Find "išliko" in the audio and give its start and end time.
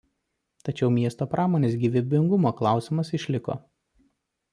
3.19-3.59